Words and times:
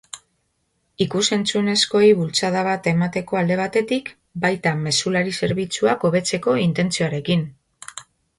Ikus-entzunezkoei 1.03 2.07
bultzada 2.21 2.63
bat 2.67 2.89
emateko 2.93 3.39
alde 3.43 3.59
batetik, 3.61 4.09
baita 4.47 4.75
mezulari 4.87 5.35
zerbitzuak 5.43 6.09
hobetzeko 6.11 6.57
intentzioarekin! 6.65 7.47